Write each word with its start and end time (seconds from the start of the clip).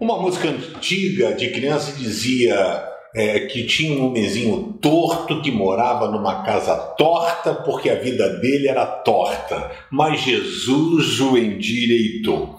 Uma 0.00 0.16
música 0.16 0.48
antiga 0.48 1.34
de 1.34 1.50
criança 1.50 1.92
dizia 1.92 2.88
é, 3.14 3.40
que 3.40 3.64
tinha 3.64 4.00
um 4.00 4.06
homenzinho 4.06 4.78
torto 4.80 5.42
que 5.42 5.50
morava 5.50 6.10
numa 6.10 6.42
casa 6.42 6.74
torta 6.74 7.52
porque 7.52 7.90
a 7.90 7.96
vida 7.96 8.26
dele 8.38 8.66
era 8.66 8.86
torta, 8.86 9.70
mas 9.90 10.22
Jesus 10.22 11.20
o 11.20 11.36
endireitou. 11.36 12.56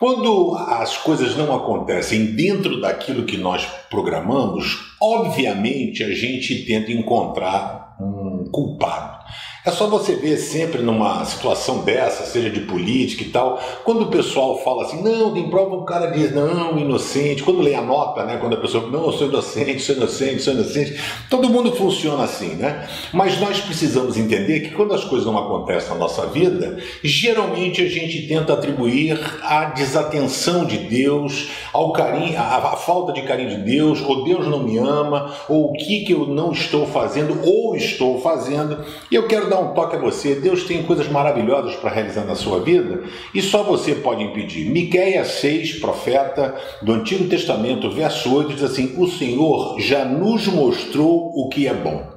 Quando 0.00 0.56
as 0.56 0.96
coisas 0.96 1.36
não 1.36 1.54
acontecem 1.54 2.34
dentro 2.34 2.80
daquilo 2.80 3.26
que 3.26 3.36
nós 3.36 3.64
programamos, 3.88 4.96
obviamente 5.00 6.02
a 6.02 6.12
gente 6.12 6.66
tenta 6.66 6.90
encontrar 6.90 7.94
um 8.00 8.50
culpado. 8.50 9.22
É 9.64 9.70
só 9.70 9.86
você 9.86 10.16
ver 10.16 10.38
sempre 10.38 10.82
numa 10.82 11.24
situação 11.24 11.82
dessa, 11.82 12.24
seja 12.24 12.50
de 12.50 12.62
política 12.62 13.22
e 13.22 13.28
tal, 13.28 13.62
quando 13.84 14.02
o 14.02 14.08
pessoal 14.08 14.60
fala 14.64 14.82
assim, 14.82 15.00
não, 15.00 15.32
tem 15.32 15.48
prova, 15.48 15.76
o 15.76 15.84
cara 15.84 16.08
diz, 16.08 16.34
não, 16.34 16.76
inocente. 16.76 17.44
Quando 17.44 17.60
lê 17.60 17.72
a 17.72 17.80
nota, 17.80 18.24
né, 18.24 18.38
quando 18.38 18.54
a 18.54 18.56
pessoa, 18.56 18.90
não, 18.90 19.04
eu 19.04 19.12
sou 19.12 19.28
inocente, 19.28 19.80
sou 19.80 19.94
inocente, 19.94 20.42
sou 20.42 20.54
inocente, 20.54 21.00
todo 21.30 21.48
mundo 21.48 21.70
funciona 21.76 22.24
assim, 22.24 22.56
né? 22.56 22.88
Mas 23.12 23.38
nós 23.38 23.60
precisamos 23.60 24.16
entender 24.16 24.60
que 24.62 24.70
quando 24.70 24.94
as 24.94 25.04
coisas 25.04 25.24
não 25.24 25.38
acontecem 25.38 25.90
na 25.90 25.94
nossa 25.94 26.26
vida, 26.26 26.78
geralmente 27.04 27.82
a 27.82 27.88
gente 27.88 28.26
tenta 28.26 28.54
atribuir 28.54 29.16
a 29.44 29.66
desatenção 29.66 30.64
de 30.64 30.78
Deus, 30.78 31.50
ao 31.72 31.92
carinho, 31.92 32.36
a, 32.36 32.74
falta 32.74 33.12
de 33.12 33.22
carinho 33.22 33.50
de 33.50 33.62
Deus, 33.62 34.02
ou 34.02 34.24
Deus 34.24 34.48
não 34.48 34.64
me 34.64 34.76
ama, 34.76 35.32
ou 35.48 35.70
o 35.70 35.72
que, 35.72 36.00
que 36.00 36.12
eu 36.12 36.26
não 36.26 36.50
estou 36.50 36.84
fazendo, 36.84 37.38
ou 37.44 37.76
estou 37.76 38.20
fazendo, 38.20 38.84
e 39.08 39.14
eu 39.14 39.28
quero 39.28 39.51
dar 39.52 39.60
um 39.60 39.74
toque 39.74 39.96
a 39.96 39.98
você. 39.98 40.34
Deus 40.34 40.64
tem 40.64 40.82
coisas 40.82 41.08
maravilhosas 41.08 41.76
para 41.76 41.90
realizar 41.90 42.24
na 42.24 42.34
sua 42.34 42.60
vida 42.60 43.04
e 43.34 43.42
só 43.42 43.62
você 43.62 43.94
pode 43.94 44.22
impedir. 44.24 44.70
Miqueias 44.70 45.28
6, 45.40 45.78
profeta 45.78 46.54
do 46.80 46.92
Antigo 46.92 47.28
Testamento, 47.28 47.90
verso 47.90 48.34
8, 48.34 48.54
diz 48.54 48.62
assim: 48.62 48.94
O 48.96 49.06
Senhor 49.06 49.78
já 49.78 50.04
nos 50.04 50.46
mostrou 50.46 51.32
o 51.34 51.48
que 51.48 51.68
é 51.68 51.74
bom. 51.74 52.10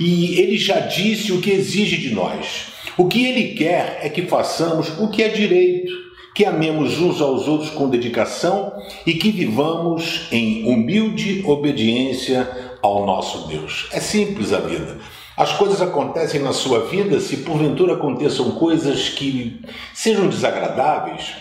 E 0.00 0.40
ele 0.40 0.58
já 0.58 0.80
disse 0.80 1.32
o 1.32 1.40
que 1.40 1.50
exige 1.50 1.96
de 1.96 2.12
nós. 2.12 2.72
O 2.98 3.06
que 3.06 3.24
ele 3.24 3.54
quer 3.54 4.00
é 4.02 4.08
que 4.08 4.22
façamos 4.22 4.88
o 4.98 5.08
que 5.08 5.22
é 5.22 5.28
direito, 5.28 5.92
que 6.34 6.44
amemos 6.44 7.00
uns 7.00 7.20
aos 7.20 7.46
outros 7.46 7.70
com 7.70 7.88
dedicação 7.88 8.72
e 9.06 9.14
que 9.14 9.30
vivamos 9.30 10.26
em 10.32 10.64
humilde 10.68 11.42
obediência 11.46 12.48
ao 12.82 13.06
nosso 13.06 13.46
Deus. 13.46 13.88
É 13.92 14.00
simples 14.00 14.52
a 14.52 14.58
vida. 14.58 14.98
As 15.36 15.52
coisas 15.52 15.82
acontecem 15.82 16.40
na 16.40 16.52
sua 16.52 16.86
vida 16.86 17.18
se 17.18 17.38
porventura 17.38 17.94
aconteçam 17.94 18.52
coisas 18.52 19.08
que 19.08 19.60
sejam 19.92 20.28
desagradáveis. 20.28 21.34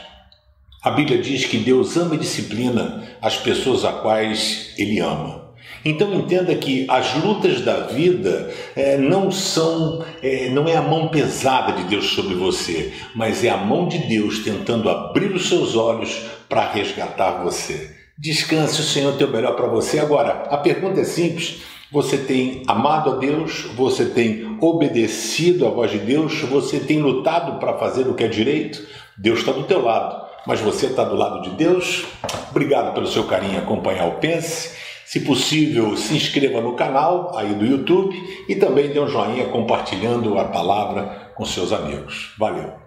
A 0.81 0.89
Bíblia 0.89 1.21
diz 1.21 1.45
que 1.45 1.57
Deus 1.57 1.95
ama 1.95 2.15
e 2.15 2.17
disciplina 2.17 3.03
as 3.21 3.37
pessoas 3.37 3.85
a 3.85 3.93
quais 3.93 4.73
Ele 4.79 4.99
ama. 4.99 5.43
Então 5.85 6.11
entenda 6.13 6.55
que 6.55 6.87
as 6.89 7.13
lutas 7.15 7.61
da 7.61 7.81
vida 7.81 8.51
é, 8.75 8.97
não 8.97 9.31
são, 9.31 10.03
é, 10.23 10.49
não 10.49 10.67
é 10.67 10.75
a 10.75 10.81
mão 10.81 11.09
pesada 11.09 11.73
de 11.73 11.83
Deus 11.83 12.13
sobre 12.13 12.33
você, 12.33 12.93
mas 13.13 13.43
é 13.43 13.49
a 13.49 13.57
mão 13.57 13.87
de 13.87 13.99
Deus 13.99 14.39
tentando 14.39 14.89
abrir 14.89 15.31
os 15.33 15.47
seus 15.47 15.75
olhos 15.75 16.19
para 16.49 16.71
resgatar 16.71 17.43
você. 17.43 17.95
Descanse, 18.17 18.81
o 18.81 18.83
Senhor 18.83 19.17
tem 19.17 19.27
o 19.27 19.31
melhor 19.31 19.55
para 19.55 19.67
você. 19.67 19.99
Agora, 19.99 20.45
a 20.49 20.57
pergunta 20.57 21.01
é 21.01 21.03
simples 21.03 21.61
você 21.93 22.17
tem 22.17 22.63
amado 22.67 23.11
a 23.11 23.15
Deus, 23.17 23.67
você 23.75 24.05
tem 24.05 24.57
obedecido 24.59 25.67
à 25.67 25.69
voz 25.69 25.91
de 25.91 25.99
Deus, 25.99 26.41
você 26.41 26.79
tem 26.79 26.99
lutado 26.99 27.59
para 27.59 27.77
fazer 27.77 28.07
o 28.07 28.15
que 28.15 28.23
é 28.23 28.27
direito, 28.27 28.83
Deus 29.15 29.39
está 29.39 29.51
do 29.51 29.63
teu 29.63 29.83
lado, 29.83 30.25
mas 30.47 30.59
você 30.59 30.87
está 30.87 31.03
do 31.03 31.15
lado 31.15 31.43
de 31.43 31.51
Deus. 31.51 32.03
Obrigado 32.49 32.95
pelo 32.95 33.05
seu 33.05 33.25
carinho 33.25 33.59
acompanhar 33.59 34.07
o 34.07 34.13
Pense. 34.13 34.75
Se 35.05 35.19
possível, 35.19 35.95
se 35.95 36.15
inscreva 36.15 36.59
no 36.59 36.73
canal 36.73 37.37
aí 37.37 37.53
do 37.53 37.65
YouTube 37.65 38.15
e 38.49 38.55
também 38.55 38.89
dê 38.89 38.99
um 38.99 39.07
joinha 39.07 39.45
compartilhando 39.45 40.39
a 40.39 40.45
palavra 40.45 41.31
com 41.35 41.45
seus 41.45 41.71
amigos. 41.71 42.33
Valeu! 42.39 42.82